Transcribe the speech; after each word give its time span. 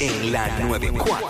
en 0.00 0.32
la 0.32 0.48
94. 0.58 1.28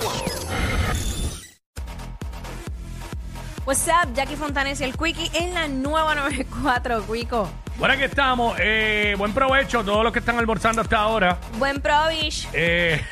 What's 3.67 3.87
up, 3.89 4.15
Jackie 4.15 4.37
Fontanes 4.37 4.81
y 4.81 4.85
el 4.85 4.97
Quickie 4.97 5.29
en 5.35 5.53
la 5.55 5.67
nueva 5.69 6.15
94, 6.15 7.05
Quico. 7.07 7.51
Bueno, 7.79 7.95
aquí 7.95 8.05
estamos. 8.05 8.57
Eh, 8.61 9.17
buen 9.19 9.35
provecho 9.35 9.81
a 9.81 9.85
todos 9.85 10.05
los 10.05 10.13
que 10.13 10.21
están 10.21 10.39
almorzando 10.39 10.83
hasta 10.83 10.99
ahora. 10.99 11.39
Buen 11.59 11.81
provish. 11.81 12.49
Eh, 12.53 13.05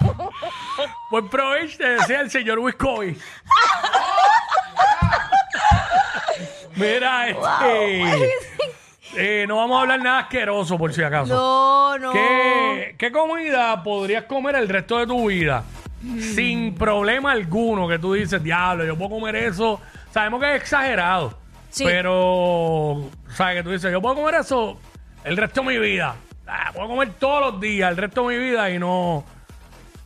buen 1.10 1.28
provecho, 1.28 1.78
te 1.78 1.88
desea 1.88 2.20
el 2.20 2.30
señor 2.30 2.60
Wiscovi. 2.60 3.18
Mira, 6.80 7.28
este. 7.28 8.30
eh, 9.16 9.44
no 9.48 9.56
vamos 9.56 9.78
a 9.78 9.80
hablar 9.82 10.00
nada 10.02 10.18
asqueroso, 10.20 10.76
por 10.78 10.92
si 10.92 11.02
acaso. 11.02 11.34
No, 11.34 11.98
no. 11.98 12.12
¿Qué, 12.12 12.94
qué 12.98 13.12
comida 13.12 13.82
podrías 13.82 14.24
comer 14.24 14.56
el 14.56 14.68
resto 14.68 14.98
de 14.98 15.06
tu 15.06 15.28
vida 15.28 15.64
sin 16.34 16.74
problema 16.74 17.32
alguno? 17.32 17.86
Que 17.88 17.98
tú 17.98 18.14
dices, 18.14 18.42
diablo, 18.42 18.84
yo 18.84 18.96
puedo 18.96 19.10
comer 19.10 19.36
eso. 19.36 19.80
Sabemos 20.12 20.40
que 20.40 20.54
es 20.56 20.62
exagerado, 20.62 21.38
Sí. 21.70 21.84
pero, 21.84 23.08
¿sabes? 23.34 23.56
Que 23.58 23.62
tú 23.62 23.70
dices, 23.70 23.92
yo 23.92 24.00
puedo 24.02 24.16
comer 24.16 24.34
eso 24.36 24.78
el 25.24 25.36
resto 25.36 25.60
de 25.62 25.66
mi 25.68 25.78
vida. 25.78 26.16
Ah, 26.46 26.70
puedo 26.74 26.88
comer 26.88 27.10
todos 27.18 27.52
los 27.52 27.60
días 27.60 27.90
el 27.90 27.96
resto 27.96 28.26
de 28.26 28.36
mi 28.36 28.44
vida 28.44 28.68
y 28.70 28.78
no, 28.80 29.24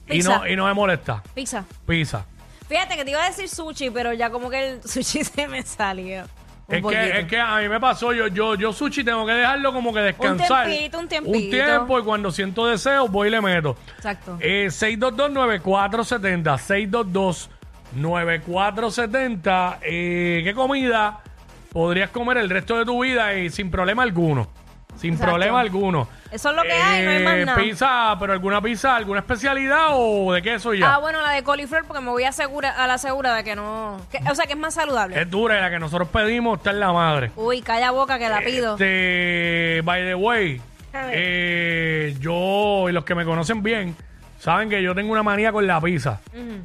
y 0.07 0.13
Pizza. 0.19 0.39
no, 0.39 0.47
y 0.47 0.57
no 0.57 0.67
me 0.67 0.75
molesta. 0.75 1.23
Pizza. 1.35 1.65
Pizza. 1.87 2.27
Fíjate 2.69 2.97
que 2.97 3.05
te 3.05 3.11
iba 3.13 3.23
a 3.23 3.27
decir 3.29 3.49
sushi, 3.49 3.89
pero 3.91 4.13
ya 4.13 4.29
como 4.29 4.51
que 4.51 4.73
el 4.73 4.83
sushi 4.87 5.25
se 5.25 5.49
me 5.49 5.63
salió. 5.63 6.25
Un 6.67 6.77
Es 6.77 6.83
poquito. 6.83 7.01
que, 7.03 7.19
es 7.21 7.27
que 7.27 7.39
a 7.39 7.59
mí 7.59 7.69
me 7.69 7.79
pasó, 7.79 8.13
yo, 8.15 8.27
yo, 8.29 8.55
yo 8.55 8.73
sushi 8.73 9.05
tengo 9.05 9.27
que 9.27 9.33
dejarlo 9.33 9.71
como 9.73 9.93
que 9.93 10.01
descansar. 10.01 10.67
tiempito, 10.67 10.99
un 10.99 11.09
tiempito. 11.09 11.37
Un 11.39 11.51
tiempo 11.51 11.99
y 11.99 12.03
cuando 12.03 12.31
siento 12.31 12.67
deseo 12.67 13.07
voy 13.09 13.29
y 13.29 13.31
le 13.33 13.41
meto. 13.43 13.77
Exacto. 13.97 14.39
Eh, 14.41 14.69
622-9470. 14.71 17.49
622-9470. 17.97 19.79
Eh, 19.83 20.41
¿Qué 20.45 20.55
comida 20.55 21.21
podrías 21.73 22.11
comer 22.11 22.39
el 22.39 22.51
resto 22.51 22.77
de 22.79 22.85
tu 22.85 23.03
vida 23.03 23.35
y 23.35 23.51
sin 23.51 23.71
problema 23.71 24.03
alguno? 24.03 24.49
Sin 24.97 25.15
Exacto. 25.15 25.33
problema 25.33 25.61
alguno. 25.61 26.09
Eso 26.31 26.51
es 26.51 26.57
lo 26.57 26.63
que 26.63 26.73
hay, 26.73 27.05
no 27.05 27.11
hay 27.11 27.23
más 27.25 27.35
Eh, 27.35 27.45
nada. 27.45 27.59
Pizza, 27.59 28.17
pero 28.19 28.33
alguna 28.33 28.61
pizza, 28.61 28.97
alguna 28.97 29.21
especialidad 29.21 29.89
o 29.93 30.33
de 30.33 30.41
queso 30.43 30.73
y 30.75 30.81
ya. 30.81 30.95
Ah, 30.95 30.99
bueno, 30.99 31.21
la 31.21 31.31
de 31.31 31.43
coliflor 31.43 31.85
porque 31.85 32.01
me 32.03 32.11
voy 32.11 32.25
a, 32.25 32.31
asegura, 32.31 32.71
a 32.71 32.87
la 32.87 32.99
segura 32.99 33.35
de 33.35 33.45
que 33.45 33.55
no... 33.57 34.01
que- 34.11 34.19
o 34.31 34.35
sea, 34.35 34.47
que 34.47 34.53
es 34.55 34.59
más 34.59 34.75
saludable. 34.75 35.21
Es 35.21 35.31
dura 35.31 35.59
y 35.59 35.61
la 35.61 35.71
que 35.71 35.79
nosotros 35.79 36.09
pedimos 36.09 36.59
está 36.59 36.71
en 36.71 36.81
la 36.81 36.93
madre. 36.93 37.31
Uy, 37.37 37.61
calla 37.63 37.91
boca 37.91 38.19
que 38.19 38.29
la 38.29 38.41
pido. 38.41 38.75
Este, 38.75 39.81
by 39.85 40.05
the 40.05 40.15
way, 40.15 40.61
A 40.93 41.07
ver. 41.07 41.13
eh, 41.17 42.17
yo 42.21 42.89
y 42.89 42.93
los 42.93 43.05
que 43.05 43.15
me 43.15 43.25
conocen 43.25 43.63
bien 43.63 43.95
saben 44.39 44.69
que 44.69 44.83
yo 44.83 44.95
tengo 44.95 45.13
una 45.13 45.23
manía 45.23 45.53
con 45.53 45.67
la 45.67 45.81
pizza. 45.81 46.21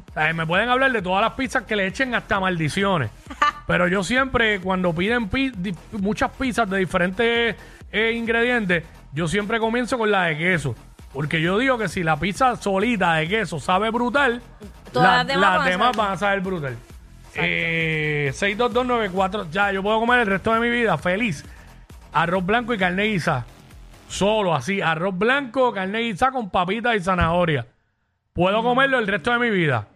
O 0.08 0.12
sea, 0.12 0.32
me 0.32 0.46
pueden 0.46 0.68
hablar 0.68 0.92
de 0.92 1.00
todas 1.02 1.22
las 1.22 1.32
pizzas 1.34 1.62
que 1.64 1.76
le 1.76 1.86
echen 1.86 2.14
hasta 2.14 2.38
maldiciones. 2.40 3.10
Pero 3.66 3.86
yo 3.88 4.02
siempre, 4.02 4.60
cuando 4.60 4.92
piden 4.92 5.28
pi- 5.28 5.52
di- 5.56 5.74
muchas 5.92 6.30
pizzas 6.32 6.68
de 6.68 6.78
diferentes 6.78 7.56
eh, 7.92 8.12
ingredientes, 8.12 8.84
yo 9.12 9.26
siempre 9.28 9.58
comienzo 9.60 9.98
con 9.98 10.10
la 10.10 10.24
de 10.24 10.38
queso. 10.38 10.74
Porque 11.12 11.40
yo 11.40 11.58
digo 11.58 11.76
que 11.76 11.88
si 11.88 12.02
la 12.04 12.16
pizza 12.18 12.54
solita 12.56 13.14
de 13.14 13.26
queso 13.28 13.58
sabe 13.58 13.90
brutal, 13.90 14.40
la- 14.92 15.02
las 15.02 15.26
demás 15.26 15.40
las 15.40 15.58
van 15.58 15.66
a 15.66 15.70
demás 15.70 15.86
saber. 15.96 15.96
van 15.96 16.12
a 16.12 16.16
saber 16.16 16.40
brutal. 16.40 16.76
Eh, 17.34 18.30
62294, 18.34 19.50
ya, 19.50 19.72
yo 19.72 19.82
puedo 19.82 19.98
comer 20.00 20.20
el 20.20 20.26
resto 20.26 20.52
de 20.54 20.60
mi 20.60 20.70
vida 20.70 20.96
feliz. 20.98 21.44
Arroz 22.12 22.44
blanco 22.44 22.74
y 22.74 22.78
carne 22.78 23.04
guisa. 23.04 23.44
Solo 24.08 24.54
así, 24.54 24.80
arroz 24.80 25.16
blanco, 25.16 25.72
carne 25.72 26.00
guisa 26.00 26.30
con 26.32 26.50
papitas 26.50 26.96
y 26.96 27.00
zanahoria. 27.00 27.66
Puedo 28.32 28.62
comerlo 28.62 28.98
el 28.98 29.06
resto 29.06 29.32
de 29.32 29.38
mi 29.38 29.50
vida. 29.50 29.86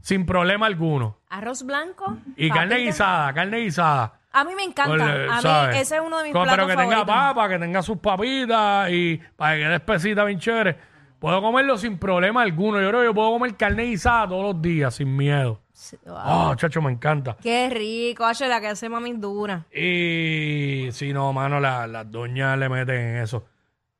Sin 0.00 0.26
problema 0.26 0.66
alguno. 0.66 1.18
Arroz 1.28 1.64
blanco. 1.64 2.16
Y 2.36 2.48
carne 2.50 2.70
papita. 2.74 2.76
guisada, 2.86 3.32
carne 3.32 3.58
guisada. 3.58 4.20
A 4.32 4.44
mí 4.44 4.54
me 4.54 4.62
encanta. 4.64 4.96
Con, 4.96 5.00
a 5.02 5.36
mí 5.36 5.42
¿sabes? 5.42 5.76
ese 5.80 5.96
es 5.96 6.00
uno 6.00 6.18
de 6.18 6.24
mis 6.24 6.32
Con- 6.32 6.42
platos 6.44 6.56
Pero 6.64 6.66
que 6.68 6.72
tenga 6.82 6.96
favoritos. 7.04 7.14
papa, 7.34 7.48
que 7.48 7.58
tenga 7.58 7.82
sus 7.82 7.98
papitas 7.98 8.90
y 8.90 9.20
para 9.36 9.54
que 9.56 9.60
quede 9.62 9.74
espesita 9.76 10.24
bien 10.24 10.38
chévere. 10.38 10.76
Puedo 11.18 11.40
comerlo 11.40 11.76
sin 11.78 11.98
problema 11.98 12.42
alguno. 12.42 12.80
Yo 12.80 12.88
creo 12.88 13.00
que 13.00 13.06
yo 13.06 13.14
puedo 13.14 13.30
comer 13.32 13.56
carne 13.56 13.84
guisada 13.84 14.28
todos 14.28 14.54
los 14.54 14.62
días 14.62 14.94
sin 14.94 15.14
miedo. 15.16 15.60
Wow. 16.06 16.14
Ah, 16.16 16.54
chacho, 16.56 16.80
me 16.82 16.90
encanta. 16.92 17.36
Qué 17.42 17.68
rico, 17.70 18.24
hacho, 18.24 18.46
la 18.46 18.60
que 18.60 18.68
hace 18.68 18.88
mami 18.88 19.12
dura. 19.12 19.64
Y 19.72 20.88
si 20.92 21.12
no, 21.12 21.32
mano, 21.32 21.60
la- 21.60 21.86
las 21.86 22.10
doñas 22.10 22.58
le 22.58 22.68
meten 22.68 22.96
en 22.96 23.16
eso. 23.22 23.44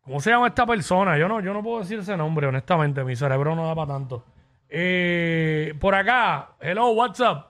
¿Cómo 0.03 0.21
se 0.21 0.31
llama 0.31 0.49
esta 0.49 0.67
persona? 0.67 1.17
Yo 1.17 1.29
no, 1.29 1.41
yo 1.41 1.53
no 1.55 1.63
puedo 1.63 1.79
decir 1.81 2.01
ese 2.01 2.17
nombre, 2.17 2.47
honestamente. 2.49 3.05
Mi 3.05 3.15
cerebro 3.15 3.55
no 3.55 3.67
da 3.69 3.75
para 3.77 3.93
tanto. 3.93 4.25
Eh, 4.69 5.75
por 5.79 5.95
acá, 5.95 6.51
hello, 6.61 6.89
what's 6.91 7.21
up? 7.21 7.47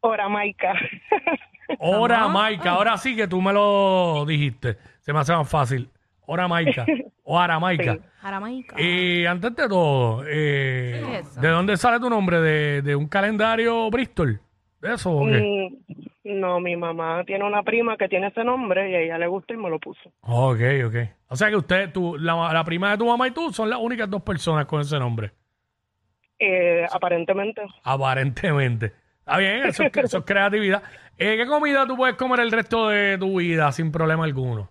Hora 0.00 0.28
Maica. 0.28 0.72
Hora 1.82 2.28
Maica, 2.28 2.70
ahora 2.70 2.96
sí 2.96 3.16
que 3.16 3.26
tú 3.26 3.40
me 3.42 3.52
lo 3.52 4.24
dijiste. 4.26 4.78
Se 5.00 5.12
me 5.12 5.18
hace 5.20 5.32
más 5.34 5.48
fácil. 5.48 5.88
Hora 6.26 6.46
Maica 6.48 6.86
o 7.24 7.38
Aramaica. 7.38 7.98
Jaramaica. 8.20 8.80
Y 8.80 9.26
antes 9.26 9.56
de 9.56 9.68
todo, 9.68 10.22
eh, 10.26 11.02
¿Qué 11.04 11.18
es 11.18 11.26
eso? 11.26 11.40
¿de 11.40 11.48
dónde 11.48 11.76
sale 11.76 11.98
tu 11.98 12.08
nombre? 12.08 12.40
¿De, 12.40 12.82
de 12.82 12.94
un 12.94 13.08
calendario 13.08 13.90
Bristol? 13.90 14.40
¿De 14.80 14.94
eso 14.94 15.10
o 15.12 15.26
qué? 15.26 15.40
Mm, 16.24 16.40
no, 16.40 16.60
mi 16.60 16.76
mamá 16.76 17.24
tiene 17.24 17.44
una 17.44 17.64
prima 17.64 17.96
que 17.96 18.08
tiene 18.08 18.28
ese 18.28 18.44
nombre 18.44 18.90
y 18.90 18.94
a 18.94 19.00
ella 19.00 19.18
le 19.18 19.26
gusta 19.26 19.54
y 19.54 19.56
me 19.56 19.68
lo 19.68 19.80
puso. 19.80 20.12
Ok, 20.20 20.60
ok. 20.86 20.94
O 21.28 21.36
sea 21.36 21.50
que 21.50 21.56
usted, 21.56 21.92
tú, 21.92 22.16
la, 22.16 22.52
la 22.52 22.62
prima 22.64 22.92
de 22.92 22.98
tu 22.98 23.06
mamá 23.06 23.26
y 23.26 23.32
tú 23.32 23.52
son 23.52 23.68
las 23.68 23.80
únicas 23.80 24.08
dos 24.08 24.22
personas 24.22 24.66
con 24.66 24.80
ese 24.80 24.98
nombre. 24.98 25.32
Eh, 26.38 26.86
aparentemente, 26.92 27.62
Aparentemente. 27.84 28.92
Está 29.22 29.38
bien, 29.38 29.64
eso 29.66 29.84
es, 29.84 29.96
eso 29.96 30.18
es 30.18 30.24
creatividad. 30.24 30.82
Eh, 31.18 31.36
¿Qué 31.36 31.46
comida 31.46 31.86
tú 31.86 31.96
puedes 31.96 32.16
comer 32.16 32.40
el 32.40 32.50
resto 32.50 32.88
de 32.88 33.16
tu 33.18 33.38
vida 33.38 33.70
sin 33.72 33.92
problema 33.92 34.24
alguno? 34.24 34.68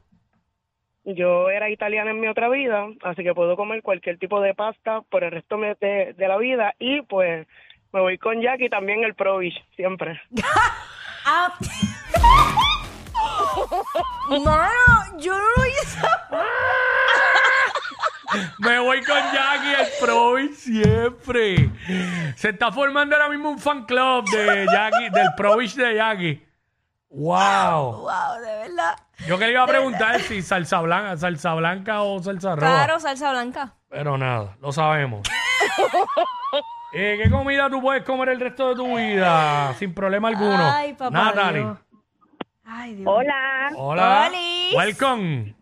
yo 1.04 1.50
era 1.50 1.68
italiana 1.70 2.12
en 2.12 2.20
mi 2.20 2.28
otra 2.28 2.48
vida, 2.48 2.86
así 3.02 3.24
que 3.24 3.34
puedo 3.34 3.56
comer 3.56 3.82
cualquier 3.82 4.20
tipo 4.20 4.40
de 4.40 4.54
pasta 4.54 5.02
por 5.10 5.24
el 5.24 5.32
resto 5.32 5.58
me- 5.58 5.74
de, 5.82 6.14
de 6.16 6.28
la 6.28 6.38
vida 6.38 6.76
y 6.78 7.02
pues 7.02 7.48
me 7.92 8.02
voy 8.02 8.20
con 8.20 8.40
Jackie 8.40 8.70
también 8.70 9.04
el 9.04 9.16
Provish, 9.16 9.56
siempre. 9.76 10.22
Ah. 11.24 11.54
Mano, 14.30 15.18
yo 15.20 15.34
no 15.34 15.40
lo. 15.40 15.71
Me 18.60 18.80
voy 18.80 19.04
con 19.04 19.18
Jackie 19.18 19.74
el 19.82 19.88
Provi 20.00 20.50
siempre. 20.50 21.70
Se 22.36 22.50
está 22.50 22.72
formando 22.72 23.16
ahora 23.16 23.30
mismo 23.30 23.50
un 23.50 23.60
fan 23.60 23.86
club 23.86 24.30
de 24.30 24.66
Jackie, 24.72 25.10
del 25.10 25.30
Provich 25.36 25.76
de 25.76 25.96
Jackie. 25.96 26.46
Wow. 27.10 28.02
Wow, 28.02 28.42
de 28.42 28.56
verdad. 28.68 28.96
Yo 29.28 29.38
que 29.38 29.46
le 29.46 29.52
iba 29.52 29.64
a 29.64 29.68
preguntar 29.68 30.20
si 30.22 30.42
salsa 30.42 30.80
blanca, 30.80 31.18
salsa 31.18 31.54
blanca 31.56 32.02
o 32.04 32.24
salsa 32.24 32.56
roja. 32.56 32.68
Claro, 32.68 33.00
salsa 33.00 33.32
blanca. 33.32 33.74
Pero 33.90 34.18
nada, 34.18 34.56
lo 34.62 34.72
sabemos. 34.72 35.28
Eh, 36.94 37.18
¿Qué 37.24 37.30
comida 37.30 37.70
tú 37.70 37.80
puedes 37.80 38.04
comer 38.04 38.28
el 38.28 38.40
resto 38.42 38.68
de 38.68 38.76
tu 38.76 38.98
vida 38.98 39.74
sin 39.76 39.94
problema 39.94 40.28
alguno? 40.28 40.58
Ay, 40.60 40.92
papá 40.92 41.10
Natalie. 41.10 41.62
Dios. 41.62 41.78
Ay, 42.66 42.96
Dios. 42.96 43.08
Hola, 43.10 43.72
Hola. 43.78 44.28
Olis. 44.28 44.74
Welcome. 44.76 45.56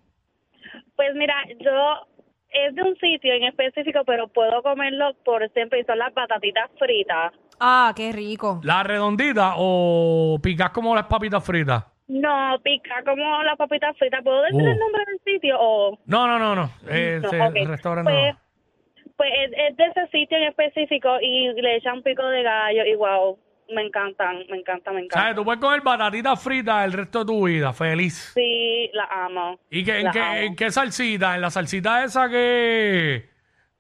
pues 0.96 1.10
mira, 1.14 1.36
yo 1.60 2.08
es 2.52 2.76
de 2.76 2.82
un 2.84 2.96
sitio 2.98 3.34
en 3.34 3.44
específico, 3.44 4.02
pero 4.06 4.28
puedo 4.28 4.62
comerlo 4.64 5.14
por 5.26 5.48
siempre 5.52 5.80
y 5.82 5.84
son 5.86 5.98
las 6.00 6.12
patatitas 6.14 6.70
fritas. 6.78 7.34
Ah, 7.60 7.94
qué 7.96 8.12
rico. 8.12 8.60
¿La 8.64 8.84
redondita 8.84 9.54
o 9.58 10.38
picas 10.42 10.70
como 10.72 10.96
las 10.96 11.06
papitas 11.06 11.46
fritas? 11.46 11.86
No, 12.08 12.58
pica 12.64 13.04
como 13.06 13.44
las 13.44 13.56
papitas 13.58 13.96
fritas. 13.98 14.24
¿Puedo 14.24 14.42
decir 14.44 14.62
Uh. 14.64 14.72
el 14.72 14.80
nombre 14.80 15.04
del 15.06 15.20
sitio 15.34 15.58
o...? 15.60 16.00
No, 16.06 16.26
no, 16.28 16.40
no, 16.40 16.56
no. 16.56 16.70
Eh, 16.90 17.20
No, 17.22 17.28
ese 17.28 17.42
ok. 17.42 17.68
restaurante 17.70 18.12
Pues, 18.12 18.34
no. 18.34 19.12
pues 19.18 19.30
es, 19.44 19.52
es 19.70 19.78
de 19.78 19.84
ese 19.86 20.08
sitio 20.08 20.38
en 20.38 20.44
específico 20.46 21.10
y 21.22 21.52
le 21.62 21.76
echan 21.76 22.02
pico 22.02 22.26
de 22.28 22.42
gallo 22.44 22.86
y 22.86 22.96
wow, 22.96 23.38
me 23.74 23.84
encantan, 23.84 24.38
me 24.50 24.58
encanta, 24.58 24.92
me 24.92 25.00
encanta. 25.02 25.20
¿Sabes? 25.20 25.36
Tú 25.36 25.44
puedes 25.46 25.62
comer 25.62 25.82
batatitas 25.82 26.42
fritas 26.44 26.86
el 26.86 26.94
resto 26.94 27.20
de 27.20 27.26
tu 27.26 27.46
vida, 27.48 27.74
feliz. 27.74 28.32
Sí, 28.34 28.90
la 28.94 29.08
amo. 29.26 29.60
¿Y 29.70 29.84
que, 29.84 29.98
en, 30.00 30.06
La 30.06 30.12
qué, 30.12 30.20
amo. 30.22 30.36
en 30.36 30.56
qué 30.56 30.72
salsita? 30.72 31.36
En 31.36 31.42
la 31.42 31.50
salsita 31.50 32.04
esa 32.04 32.30
que... 32.30 33.30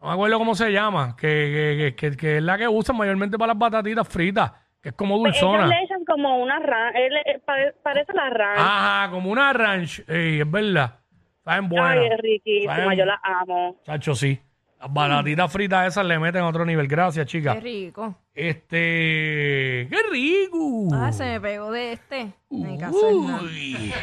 No 0.01 0.07
me 0.07 0.13
acuerdo 0.13 0.37
cómo 0.37 0.55
se 0.55 0.71
llama. 0.71 1.15
Que, 1.17 1.93
que, 1.97 2.09
que, 2.11 2.15
que 2.17 2.37
es 2.37 2.43
la 2.43 2.57
que 2.57 2.67
usan 2.67 2.95
mayormente 2.95 3.37
para 3.37 3.53
las 3.53 3.59
batatitas 3.59 4.07
fritas. 4.07 4.51
Que 4.81 4.89
es 4.89 4.95
como 4.95 5.19
Pues 5.19 5.35
ellos 5.35 5.51
dulzona. 5.51 5.67
le 5.67 5.83
echan 5.83 6.05
como 6.05 6.37
una 6.37 6.57
ran, 6.59 6.95
él, 6.95 7.11
eh, 7.25 7.39
pare- 7.45 7.73
parece 7.83 8.13
la 8.13 8.29
ran. 8.29 8.57
Ajá, 8.57 9.11
como 9.11 9.29
una 9.29 9.51
ranch. 9.51 10.01
Ey, 10.07 10.39
es 10.39 10.49
verdad. 10.49 10.99
Saben 11.43 11.67
buenas. 11.67 11.89
Ay, 11.97 12.07
es 12.13 12.17
riquísima, 12.21 12.75
Saben- 12.77 12.97
yo 12.97 13.05
la 13.05 13.19
amo. 13.21 13.75
Chacho, 13.83 14.15
sí. 14.15 14.39
Las 14.79 14.93
batatitas 14.93 15.51
fritas 15.51 15.87
esas 15.87 16.05
le 16.05 16.17
meten 16.19 16.41
a 16.41 16.47
otro 16.47 16.65
nivel. 16.65 16.87
Gracias, 16.87 17.25
Qué 17.25 17.29
chica. 17.29 17.53
rico. 17.55 18.15
Este. 18.33 19.87
¡Qué 19.89 19.97
rico! 20.09 20.87
Ah, 20.93 21.11
se 21.11 21.25
me 21.25 21.41
pegó 21.41 21.69
de 21.71 21.93
este. 21.93 22.33
Me. 22.49 22.77
Uy. 22.89 23.93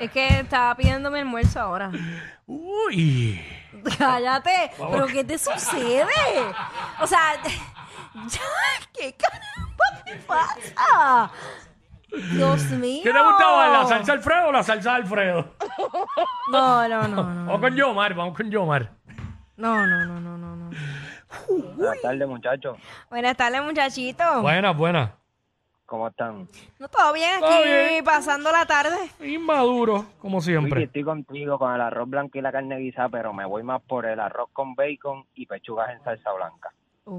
Es 0.00 0.10
que 0.10 0.40
estaba 0.40 0.74
pidiendo 0.74 1.10
mi 1.12 1.20
almuerzo 1.20 1.60
ahora. 1.60 1.92
Uy. 2.46 3.40
Cállate. 3.96 4.72
¿Pero 4.90 5.06
qué 5.06 5.22
te 5.22 5.38
sucede? 5.38 6.04
O 7.00 7.06
sea, 7.06 7.20
ya, 7.44 8.40
¿qué 8.92 9.14
caramba 9.14 10.04
te 10.04 10.16
pasa? 10.26 11.30
Dios 12.32 12.64
mío. 12.70 13.02
¿Qué 13.04 13.12
te 13.12 13.22
gustaba? 13.22 13.68
¿La 13.68 13.86
salsa 13.86 14.12
Alfredo 14.14 14.48
o 14.48 14.52
la 14.52 14.62
salsa 14.64 14.94
Alfredo? 14.96 15.54
No, 16.50 16.88
no, 16.88 17.06
no, 17.06 17.08
no. 17.08 17.46
Vamos 17.46 17.60
con 17.60 17.76
Yomar, 17.76 18.14
vamos 18.14 18.36
con 18.36 18.50
Yomar. 18.50 18.97
No, 19.58 19.84
no, 19.88 20.04
no, 20.06 20.20
no, 20.20 20.38
no, 20.38 20.56
no. 20.56 20.70
Buenas 21.76 22.00
tardes, 22.00 22.28
muchachos. 22.28 22.78
Buenas 23.10 23.36
tardes, 23.36 23.60
muchachito. 23.60 24.40
Buena, 24.40 24.70
buena. 24.70 25.14
¿Cómo 25.84 26.06
están? 26.06 26.46
No, 26.78 26.86
todo 26.86 27.12
bien 27.12 27.30
aquí, 27.32 27.40
Todo 27.40 27.62
bien. 27.64 28.04
pasando 28.04 28.52
la 28.52 28.66
tarde. 28.66 28.96
Inmaduro, 29.20 30.06
como 30.20 30.40
siempre. 30.40 30.84
estoy 30.84 31.02
contigo 31.02 31.58
con 31.58 31.74
el 31.74 31.80
arroz 31.80 32.08
blanco 32.08 32.38
y 32.38 32.40
la 32.40 32.52
carne 32.52 32.78
guisada, 32.78 33.08
pero 33.08 33.32
me 33.32 33.44
voy 33.46 33.64
más 33.64 33.82
por 33.82 34.06
el 34.06 34.20
arroz 34.20 34.48
con 34.52 34.76
bacon 34.76 35.24
y 35.34 35.46
pechugas 35.46 35.90
en 35.90 36.04
salsa 36.04 36.30
blanca. 36.34 36.70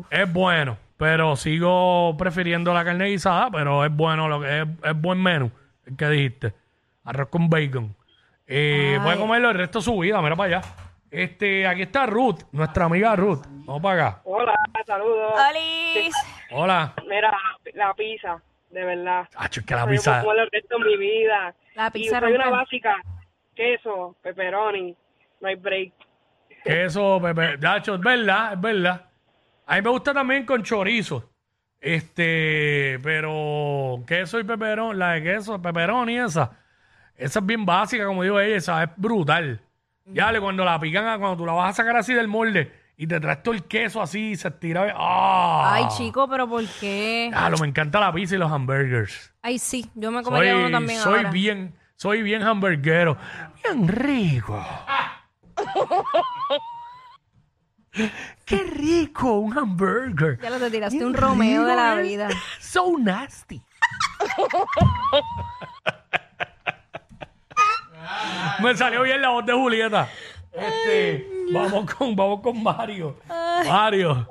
Es 0.09 0.31
bueno, 0.31 0.77
pero 0.95 1.35
sigo 1.35 2.15
prefiriendo 2.17 2.73
la 2.73 2.85
carne 2.85 3.07
guisada, 3.07 3.49
pero 3.51 3.83
es 3.83 3.93
bueno 3.93 4.29
lo 4.29 4.39
que 4.39 4.61
es, 4.61 4.67
es 4.83 5.01
buen 5.01 5.21
menú, 5.21 5.51
el 5.85 5.97
que 5.97 6.07
dijiste. 6.07 6.53
Arroz 7.03 7.27
con 7.27 7.49
bacon. 7.49 7.93
Eh, 8.47 8.97
puede 9.03 9.17
comerlo 9.17 9.49
el 9.49 9.57
resto 9.57 9.79
de 9.79 9.83
su 9.85 9.97
vida, 9.99 10.21
mira 10.21 10.37
para 10.37 10.57
allá. 10.57 10.88
Este, 11.11 11.65
aquí 11.65 11.83
está 11.83 12.05
Ruth, 12.05 12.41
nuestra 12.51 12.85
amiga 12.85 13.15
Ruth. 13.15 13.41
Vamos 13.65 13.81
para 13.81 14.07
acá. 14.09 14.21
Hola, 14.25 14.53
saludos. 14.85 15.33
Hola. 16.51 16.93
Mira, 17.07 17.35
la 17.73 17.93
pizza, 17.95 18.41
de 18.69 18.85
verdad. 18.85 19.27
Acho, 19.35 19.61
es 19.61 19.65
que 19.65 19.73
la 19.75 19.85
Yo 19.85 19.91
pizza. 19.91 20.21
comer 20.21 20.39
el 20.43 20.49
resto 20.51 20.77
de 20.77 20.85
mi 20.85 20.97
vida. 20.97 21.55
La 21.75 21.89
pizza 21.91 22.17
y 22.17 22.19
soy 22.19 22.33
una 22.33 22.49
básica. 22.49 22.95
Queso, 23.55 24.15
pepperoni, 24.21 24.95
no 25.41 25.47
hay 25.47 25.55
break. 25.55 25.93
Queso, 26.63 27.19
pepe. 27.21 27.57
Nacho, 27.57 27.95
es 27.95 28.01
verdad, 28.01 28.53
es 28.53 28.61
verdad. 28.61 29.05
A 29.65 29.75
mí 29.75 29.81
me 29.81 29.89
gusta 29.89 30.13
también 30.13 30.45
con 30.45 30.63
chorizo. 30.63 31.29
Este, 31.81 32.99
pero 33.01 34.03
queso 34.05 34.39
y 34.39 34.43
peperón, 34.43 34.99
la 34.99 35.13
de 35.13 35.23
queso, 35.23 35.61
peperón 35.61 36.09
y 36.09 36.19
esa. 36.19 36.51
Esa 37.15 37.39
es 37.39 37.45
bien 37.45 37.65
básica, 37.65 38.05
como 38.05 38.23
digo 38.23 38.39
ella, 38.39 38.55
esa 38.57 38.83
es 38.83 38.89
brutal. 38.95 39.61
Ya, 40.13 40.31
le, 40.31 40.39
cuando 40.41 40.63
la 40.65 40.79
pican, 40.79 41.07
a- 41.07 41.17
cuando 41.17 41.37
tú 41.37 41.45
la 41.45 41.53
vas 41.53 41.69
a 41.71 41.73
sacar 41.73 41.95
así 41.97 42.13
del 42.13 42.27
molde 42.27 42.71
y 42.97 43.07
te 43.07 43.19
traes 43.19 43.41
todo 43.43 43.53
el 43.53 43.63
queso 43.63 44.01
así 44.01 44.31
y 44.31 44.35
se 44.35 44.47
estira. 44.49 44.93
¡Ah! 44.97 45.73
Ay, 45.75 45.85
chico, 45.95 46.27
pero 46.27 46.47
¿por 46.49 46.65
qué? 46.79 47.29
Claro, 47.31 47.57
me 47.59 47.67
encanta 47.67 47.99
la 47.99 48.11
pizza 48.11 48.35
y 48.35 48.37
los 48.37 48.51
hamburgers. 48.51 49.33
Ay, 49.41 49.57
sí, 49.59 49.89
yo 49.95 50.11
me 50.11 50.21
comería 50.23 50.55
uno 50.57 50.69
también 50.71 50.99
soy 50.99 51.17
ahora. 51.19 51.31
bien, 51.31 51.75
soy 51.95 52.21
bien 52.23 52.43
hamburguero. 52.43 53.17
Bien 53.63 53.87
rico. 53.87 54.65
Qué 58.45 58.63
rico 58.63 59.39
un 59.39 59.57
hamburger. 59.57 60.39
Ya 60.41 60.49
lo 60.49 60.59
te 60.59 60.69
tiraste 60.71 61.05
un 61.05 61.13
Romeo 61.13 61.65
de 61.65 61.75
la 61.75 61.99
¿eh? 61.99 62.03
vida. 62.03 62.29
So 62.59 62.97
nasty. 62.97 63.61
Me 68.61 68.75
salió 68.75 69.03
bien 69.03 69.21
la 69.21 69.29
voz 69.29 69.45
de 69.45 69.53
Julieta. 69.53 70.07
Este, 70.51 71.27
vamos 71.53 71.93
con, 71.93 72.15
vamos 72.15 72.41
con 72.41 72.61
Mario. 72.61 73.17
Mario. 73.67 74.27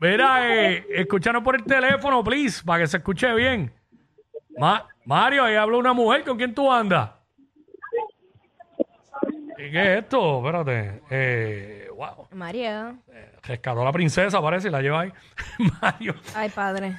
Mira, 0.00 0.54
eh, 0.54 0.86
escúchanos 0.90 1.42
por 1.42 1.56
el 1.56 1.64
teléfono, 1.64 2.22
please, 2.22 2.62
para 2.64 2.80
que 2.82 2.86
se 2.86 2.98
escuche 2.98 3.32
bien. 3.34 3.72
Ma- 4.56 4.86
Mario, 5.04 5.44
ahí 5.44 5.56
habla 5.56 5.76
una 5.76 5.92
mujer. 5.92 6.22
¿Con 6.24 6.36
quién 6.36 6.54
tú 6.54 6.70
andas? 6.70 7.10
¿Y 9.58 9.70
qué 9.72 9.94
es 9.94 9.98
esto? 10.04 10.38
Espérate. 10.38 11.02
Eh, 11.10 11.88
wow. 11.96 12.28
María. 12.32 12.94
Rescató 13.42 13.80
a 13.80 13.84
la 13.84 13.92
princesa, 13.92 14.40
parece, 14.40 14.68
y 14.68 14.70
la 14.70 14.80
lleva 14.82 15.00
ahí. 15.00 15.12
Mario. 15.82 16.14
Ay, 16.34 16.48
padre. 16.50 16.96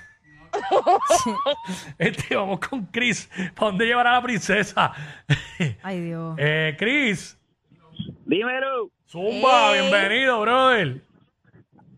Este, 1.97 2.35
vamos 2.35 2.59
con 2.59 2.85
Chris. 2.87 3.29
¿Para 3.55 3.67
dónde 3.71 3.85
llevará 3.85 4.13
la 4.13 4.21
princesa? 4.21 4.93
Ay, 5.83 6.01
Dios. 6.01 6.35
eh, 6.37 6.75
Chris. 6.77 7.37
Dímelo. 8.25 8.89
Zumba, 9.07 9.75
Ey. 9.75 9.81
bienvenido, 9.81 10.41
brother. 10.41 11.01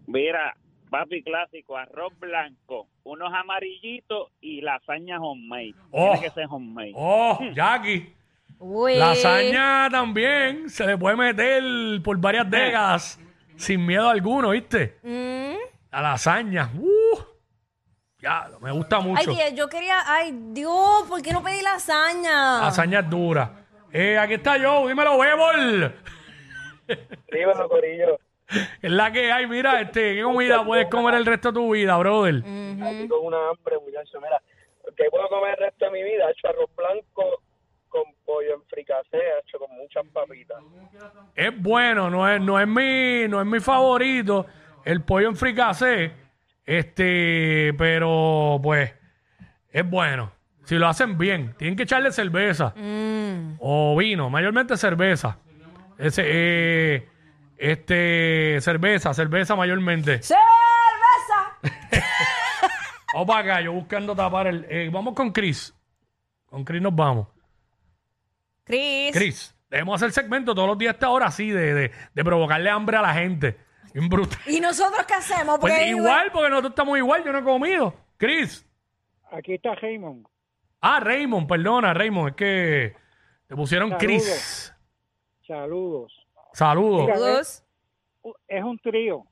Mira, 0.07 0.55
papi 0.89 1.21
clásico, 1.23 1.77
arroz 1.77 2.13
blanco, 2.19 2.87
unos 3.03 3.31
amarillitos 3.33 4.29
y 4.41 4.61
lasaña 4.61 5.19
homemade. 5.19 5.75
Oh. 5.91 6.11
Tiene 6.13 6.21
que 6.27 6.29
ser 6.33 6.47
homemade. 6.49 6.91
Oh, 6.95 7.39
Jackie. 7.53 8.13
Uy. 8.59 8.95
Lasaña 8.97 9.89
también 9.89 10.69
se 10.69 10.85
le 10.85 10.97
puede 10.97 11.15
meter 11.17 11.63
por 12.03 12.17
varias 12.17 12.49
décadas 12.49 13.19
sin 13.55 13.85
miedo 13.85 14.09
alguno, 14.09 14.51
¿viste? 14.51 14.97
Mm. 15.03 15.55
La 15.91 16.01
lasaña. 16.01 16.69
Uh, 16.77 16.90
ya, 18.21 18.49
me 18.61 18.71
gusta 18.71 18.97
Ay, 18.97 19.03
mucho. 19.03 19.31
tía, 19.31 19.49
yo 19.49 19.67
quería. 19.67 19.97
Ay, 20.05 20.31
Dios, 20.51 21.03
¿por 21.07 21.21
qué 21.21 21.31
no 21.33 21.41
pedí 21.43 21.61
lasaña? 21.61 22.61
Lasaña 22.61 22.99
es 22.99 23.09
dura. 23.09 23.51
Eh, 23.91 24.17
aquí 24.17 24.35
está 24.35 24.57
yo, 24.57 24.87
dímelo, 24.87 25.17
Bebol. 25.17 25.93
Dímelo, 27.31 27.69
Corillo. 27.69 28.19
Es 28.81 28.91
la 28.91 29.11
que 29.11 29.31
hay, 29.31 29.47
mira, 29.47 29.79
este, 29.81 30.15
¿qué 30.15 30.23
comida 30.23 30.63
puedes 30.65 30.87
comer 30.87 31.15
el 31.15 31.25
resto 31.25 31.49
de 31.49 31.53
tu 31.53 31.71
vida, 31.73 31.97
brother? 31.97 32.35
Aquí 32.35 33.07
con 33.07 33.25
una 33.25 33.49
hambre, 33.49 33.77
muchacho. 33.85 34.19
Mira, 34.21 34.41
¿qué 34.97 35.09
puedo 35.09 35.27
comer 35.29 35.55
el 35.57 35.65
resto 35.65 35.85
de 35.85 35.91
mi 35.91 36.03
vida? 36.03 36.29
Hecho 36.29 36.49
arroz 36.49 36.69
blanco 36.75 37.41
con 37.87 38.03
pollo 38.25 38.55
en 38.55 38.63
fricasé, 38.65 39.19
hecho 39.45 39.57
con 39.59 39.71
muchas 39.77 40.05
papitas. 40.13 40.57
Es 41.35 41.61
bueno, 41.61 42.09
no 42.09 42.29
es, 42.29 42.41
no 42.41 42.59
es 42.59 42.67
mi, 42.67 43.27
no 43.29 43.39
es 43.39 43.47
mi 43.47 43.59
favorito, 43.59 44.45
el 44.83 45.01
pollo 45.03 45.29
en 45.29 45.35
fricasé, 45.35 46.11
este, 46.65 47.73
pero 47.77 48.59
pues, 48.61 48.93
es 49.71 49.89
bueno. 49.89 50.31
Si 50.65 50.75
lo 50.75 50.87
hacen 50.87 51.17
bien, 51.17 51.53
tienen 51.57 51.75
que 51.75 51.83
echarle 51.83 52.11
cerveza 52.11 52.73
Mm. 52.77 53.55
o 53.59 53.95
vino, 53.97 54.29
mayormente 54.29 54.77
cerveza. 54.77 55.37
Ese, 55.97 56.23
eh, 56.25 57.07
este, 57.57 58.57
cerveza, 58.61 59.13
cerveza 59.13 59.55
mayormente. 59.55 60.21
¡Cerveza! 60.21 60.41
Vamos 63.13 63.27
para 63.27 63.39
acá, 63.39 63.61
yo 63.61 63.73
buscando 63.73 64.15
tapar 64.15 64.47
el. 64.47 64.65
eh, 64.69 64.89
vamos 64.91 65.13
con 65.13 65.31
Chris. 65.31 65.73
Con 66.45 66.63
Chris 66.63 66.81
nos 66.81 66.95
vamos. 66.95 67.27
Chris. 68.63 69.11
Chris, 69.13 69.55
debemos 69.69 69.95
hacer 70.01 70.13
segmento 70.13 70.55
todos 70.55 70.67
los 70.69 70.77
días 70.77 70.91
a 70.93 70.95
esta 70.95 71.09
hora 71.09 71.25
así, 71.27 71.49
de, 71.49 71.73
de, 71.73 71.91
de 72.13 72.23
provocarle 72.23 72.69
hambre 72.69 72.95
a 72.97 73.01
la 73.01 73.13
gente. 73.13 73.57
Bien 73.93 74.07
brutal. 74.09 74.39
¿Y 74.47 74.59
nosotros 74.59 75.05
qué 75.05 75.13
hacemos? 75.15 75.59
Pues 75.59 75.87
igual, 75.87 76.31
porque 76.31 76.49
nosotros 76.49 76.71
estamos 76.71 76.97
igual, 76.97 77.23
yo 77.23 77.31
no 77.31 77.39
he 77.39 77.43
comido. 77.43 77.93
Chris. 78.17 78.65
Aquí 79.31 79.53
está 79.55 79.75
Raymond. 79.75 80.25
Ah, 80.81 80.99
Raymond, 80.99 81.47
perdona, 81.47 81.93
Raymond, 81.93 82.29
es 82.29 82.35
que 82.35 82.95
te 83.47 83.55
pusieron 83.55 83.91
Chris. 83.97 84.73
Saludos. 85.45 86.13
Saludos. 86.53 87.07
Saludos. 87.07 87.63
Es 88.47 88.63
un 88.63 88.77
trío. 88.79 89.23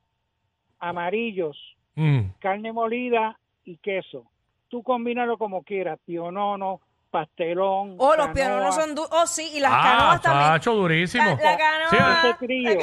Amarillos, 0.79 1.57
Mm. 1.95 2.29
carne 2.39 2.71
molida 2.71 3.37
y 3.65 3.77
queso. 3.77 4.25
Tú 4.69 4.83
combínalo 4.83 5.37
como 5.37 5.63
quieras, 5.63 5.99
pionono, 6.05 6.79
pastelón. 7.11 7.95
Oh, 7.97 8.15
los 8.15 8.27
canoa. 8.27 8.33
pianos 8.33 8.75
son 8.75 8.95
du- 8.95 9.07
Oh, 9.11 9.27
sí, 9.27 9.49
y 9.55 9.59
las 9.59 9.71
Ah, 9.73 9.81
canoas 9.83 10.21
también. 10.21 10.47
chacho, 10.51 10.73
durísimo. 10.75 11.25
La, 11.25 11.35
la 11.51 11.57
canoa. 11.57 11.89
Sí, 11.89 11.97
Ese 12.27 12.33
trío, 12.45 12.79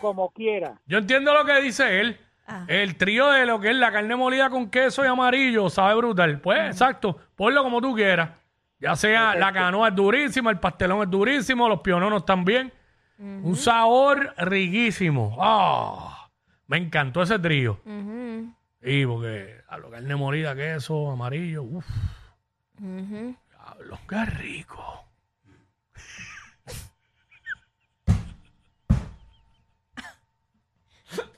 como 0.00 0.30
quiera. 0.30 0.80
yo 0.86 0.98
entiendo 0.98 1.34
lo 1.34 1.44
que 1.44 1.60
dice 1.60 2.00
él. 2.00 2.20
Ah. 2.48 2.64
El 2.68 2.96
trío 2.96 3.28
de 3.30 3.44
lo 3.44 3.58
que 3.58 3.70
es 3.70 3.76
la 3.76 3.90
carne 3.90 4.14
molida 4.14 4.50
con 4.50 4.70
queso 4.70 5.04
y 5.04 5.08
amarillo 5.08 5.68
sabe 5.68 5.96
brutal. 5.96 6.40
Pues, 6.40 6.60
exacto, 6.66 7.18
ponlo 7.34 7.62
como 7.64 7.80
tú 7.80 7.94
quieras. 7.94 8.30
Ya 8.78 8.94
sea 8.94 9.34
la 9.34 9.52
canoa 9.52 9.88
es 9.88 9.94
durísima, 9.94 10.50
el 10.50 10.60
pastelón 10.60 11.02
es 11.02 11.10
durísimo, 11.10 11.68
los 11.68 11.80
piononos 11.80 12.24
también. 12.24 12.72
Un 13.18 13.56
sabor 13.56 14.34
riquísimo. 14.36 15.36
Ah, 15.40 16.28
me 16.66 16.76
encantó 16.76 17.22
ese 17.22 17.38
trío. 17.38 17.80
Y 18.82 19.06
porque 19.06 19.62
a 19.68 19.78
lo 19.78 19.90
carne 19.90 20.14
molida, 20.14 20.54
queso, 20.54 21.10
amarillo, 21.10 21.62
uff, 21.62 21.86
ujú. 22.80 23.34
diablo, 23.50 23.98
qué 24.08 24.24
rico. 24.26 25.05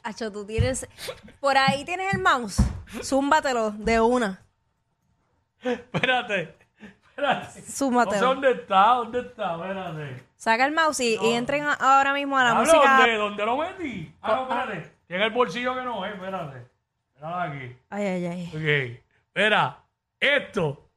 Acho, 0.08 0.32
tú 0.32 0.46
tienes. 0.46 0.88
Por 1.38 1.56
ahí 1.58 1.84
tienes 1.84 2.14
el 2.14 2.20
mouse. 2.20 2.56
Zúmbatelo 3.02 3.72
de 3.72 4.00
una. 4.00 4.42
Espérate, 5.62 6.56
espérate. 6.80 7.44
No 7.46 7.50
sé 7.52 7.62
Zúmbatelo. 7.72 8.26
dónde 8.26 8.50
está, 8.52 8.84
dónde 8.94 9.20
está, 9.20 9.54
espérate. 9.56 10.22
Saca 10.36 10.64
el 10.64 10.72
mouse 10.72 11.00
y, 11.00 11.18
y 11.20 11.32
entren 11.32 11.64
a- 11.64 11.74
ahora 11.74 12.14
mismo 12.14 12.38
a 12.38 12.44
la 12.44 12.50
Hablo, 12.50 12.60
música. 12.72 12.96
¿dónde, 12.98 13.14
¿Dónde 13.16 13.44
lo 13.46 13.56
metí? 13.58 14.14
Ah, 14.22 14.34
no, 14.36 14.42
espérate. 14.42 14.92
Llega 15.08 15.24
el 15.26 15.30
bolsillo 15.32 15.74
que 15.74 15.82
no 15.82 16.06
es, 16.06 16.14
espérate. 16.14 16.66
Míralo 17.16 17.36
aquí. 17.38 17.76
Ay, 17.90 18.06
ay, 18.06 18.26
ay. 18.26 18.46
Ok. 18.94 19.04
Mira, 19.34 19.78
esto, 20.20 20.90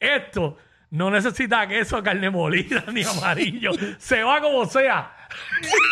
esto 0.00 0.56
no 0.90 1.10
necesita 1.10 1.66
queso, 1.68 2.02
carne 2.02 2.28
molida 2.30 2.82
ni 2.92 3.04
amarillo. 3.04 3.70
Se 3.98 4.22
va 4.24 4.40
como 4.40 4.64
sea. 4.66 5.14